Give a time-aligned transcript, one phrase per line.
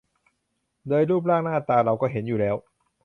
[0.87, 2.55] โดยรูปร่างหน้าตาเราก็เห็นอยู่แล้ว